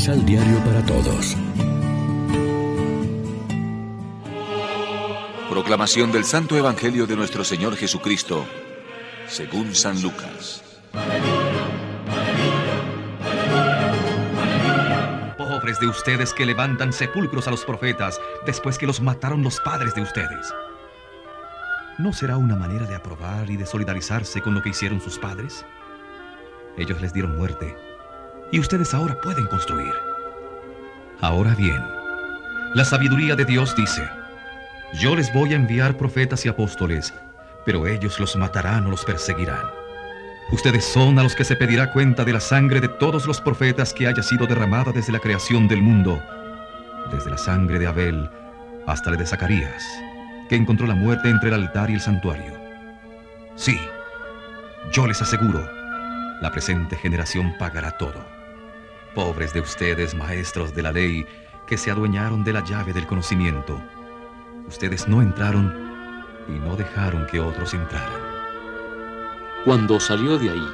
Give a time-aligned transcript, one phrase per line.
[0.00, 1.36] misal diario para todos.
[5.50, 8.46] Proclamación del Santo Evangelio de nuestro Señor Jesucristo,
[9.28, 10.62] según San Lucas.
[15.36, 19.94] Pobres de ustedes que levantan sepulcros a los profetas después que los mataron los padres
[19.94, 20.50] de ustedes.
[21.98, 25.66] ¿No será una manera de aprobar y de solidarizarse con lo que hicieron sus padres?
[26.78, 27.89] Ellos les dieron muerte
[28.52, 29.92] y ustedes ahora pueden construir.
[31.20, 31.82] Ahora bien,
[32.74, 34.08] la sabiduría de Dios dice,
[34.94, 37.12] yo les voy a enviar profetas y apóstoles,
[37.64, 39.70] pero ellos los matarán o los perseguirán.
[40.52, 43.94] Ustedes son a los que se pedirá cuenta de la sangre de todos los profetas
[43.94, 46.20] que haya sido derramada desde la creación del mundo,
[47.12, 48.28] desde la sangre de Abel
[48.86, 49.84] hasta la de Zacarías,
[50.48, 52.52] que encontró la muerte entre el altar y el santuario.
[53.54, 53.78] Sí,
[54.92, 55.68] yo les aseguro,
[56.40, 58.39] la presente generación pagará todo.
[59.14, 61.26] Pobres de ustedes, maestros de la ley,
[61.66, 63.80] que se adueñaron de la llave del conocimiento.
[64.68, 65.74] Ustedes no entraron
[66.48, 68.20] y no dejaron que otros entraran.
[69.64, 70.68] Cuando salió de ahí,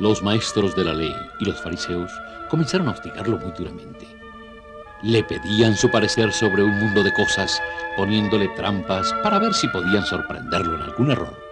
[0.00, 2.10] los maestros de la ley y los fariseos
[2.48, 4.06] comenzaron a hostigarlo muy duramente.
[5.02, 7.60] Le pedían su parecer sobre un mundo de cosas,
[7.96, 11.48] poniéndole trampas para ver si podían sorprenderlo en algún error.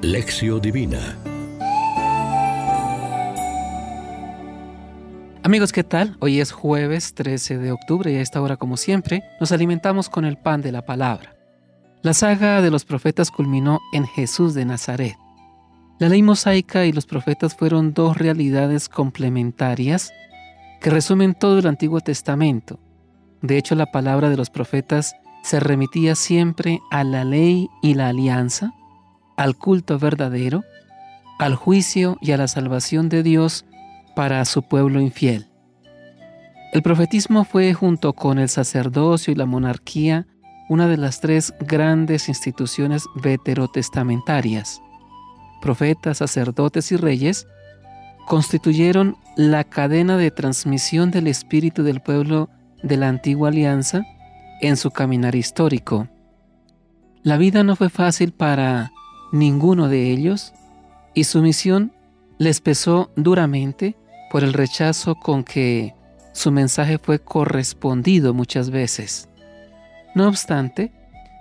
[0.00, 1.16] Lección Divina
[5.46, 6.16] Amigos, ¿qué tal?
[6.20, 10.24] Hoy es jueves 13 de octubre y a esta hora, como siempre, nos alimentamos con
[10.24, 11.36] el pan de la palabra.
[12.00, 15.16] La saga de los profetas culminó en Jesús de Nazaret.
[15.98, 20.14] La ley mosaica y los profetas fueron dos realidades complementarias
[20.80, 22.80] que resumen todo el Antiguo Testamento.
[23.42, 28.08] De hecho, la palabra de los profetas se remitía siempre a la ley y la
[28.08, 28.72] alianza,
[29.36, 30.64] al culto verdadero,
[31.38, 33.66] al juicio y a la salvación de Dios
[34.14, 35.46] para su pueblo infiel.
[36.72, 40.26] El profetismo fue, junto con el sacerdocio y la monarquía,
[40.68, 44.80] una de las tres grandes instituciones veterotestamentarias.
[45.60, 47.46] Profetas, sacerdotes y reyes
[48.26, 52.48] constituyeron la cadena de transmisión del espíritu del pueblo
[52.82, 54.02] de la antigua alianza
[54.60, 56.08] en su caminar histórico.
[57.22, 58.92] La vida no fue fácil para
[59.32, 60.52] ninguno de ellos
[61.14, 61.92] y su misión
[62.38, 63.96] les pesó duramente
[64.34, 65.94] por el rechazo con que
[66.32, 69.28] su mensaje fue correspondido muchas veces.
[70.16, 70.90] No obstante,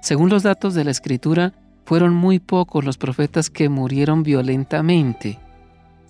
[0.04, 1.54] según los datos de la escritura,
[1.86, 5.40] fueron muy pocos los profetas que murieron violentamente,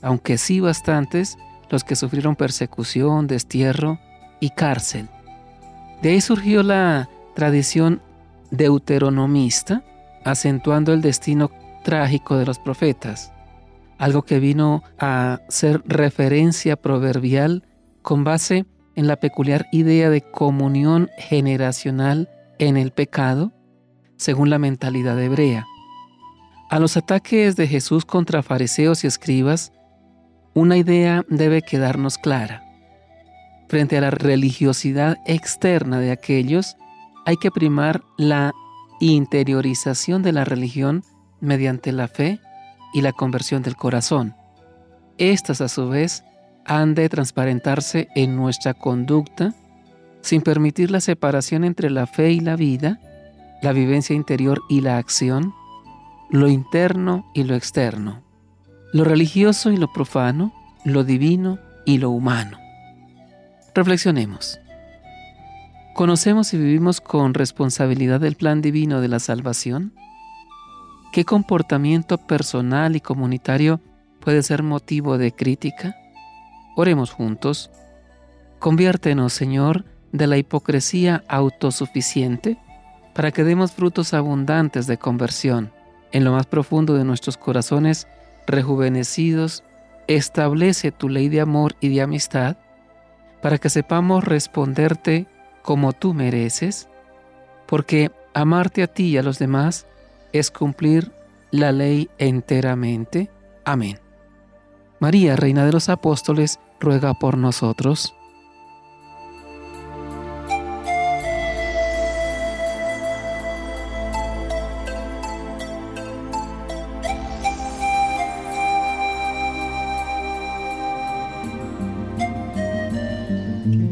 [0.02, 1.38] aunque sí bastantes
[1.70, 3.98] los que sufrieron persecución, destierro
[4.42, 5.08] y cárcel.
[6.02, 8.02] De ahí surgió la tradición
[8.52, 9.86] deuteronomista,
[10.26, 11.50] acentuando el destino
[11.86, 13.32] trágico de los profetas,
[14.04, 17.64] algo que vino a ser referencia proverbial
[18.02, 18.66] con base
[18.96, 23.54] en la peculiar idea de comunión generacional en el pecado,
[24.18, 25.66] según la mentalidad hebrea.
[26.70, 29.72] A los ataques de Jesús contra fariseos y escribas,
[30.54, 32.62] una idea debe quedarnos clara.
[33.70, 36.76] Frente a la religiosidad externa de aquellos,
[37.26, 38.52] hay que primar la
[39.00, 41.06] interiorización de la religión
[41.40, 42.42] mediante la fe
[42.94, 44.36] y la conversión del corazón.
[45.18, 46.24] Estas a su vez
[46.66, 49.54] han de transparentarse en nuestra conducta
[50.22, 53.00] sin permitir la separación entre la fe y la vida,
[53.62, 55.54] la vivencia interior y la acción,
[56.30, 58.24] lo interno y lo externo,
[58.94, 60.54] lo religioso y lo profano,
[60.86, 62.58] lo divino y lo humano.
[63.76, 64.60] Reflexionemos.
[65.94, 69.94] ¿Conocemos y vivimos con responsabilidad el plan divino de la salvación?
[71.14, 73.80] ¿Qué comportamiento personal y comunitario
[74.20, 75.96] puede ser motivo de crítica?
[76.76, 77.70] Oremos juntos.
[78.58, 82.58] Conviértenos, Señor, de la hipocresía autosuficiente
[83.14, 85.72] para que demos frutos abundantes de conversión.
[86.12, 88.08] En lo más profundo de nuestros corazones,
[88.48, 89.64] rejuvenecidos,
[90.08, 92.58] establece tu ley de amor y de amistad
[93.40, 95.28] para que sepamos responderte
[95.62, 96.90] como tú mereces,
[97.68, 99.86] porque amarte a ti y a los demás
[100.34, 101.12] es cumplir
[101.52, 103.30] la ley enteramente.
[103.64, 104.00] Amén.
[105.00, 108.16] María, Reina de los Apóstoles, ruega por nosotros.